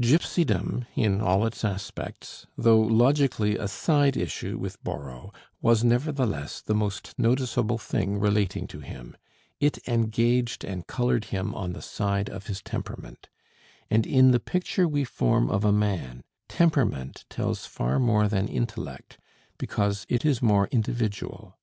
[0.00, 6.74] Gipsydom in all its aspects, though logically a side issue with Borrow, was nevertheless the
[6.74, 9.18] most noticeable thing relating to him:
[9.60, 13.28] it engaged and colored him on the side of his temperament;
[13.90, 19.18] and in the picture we form of a man, temperament tells far more than intellect
[19.58, 21.58] because it is more individual.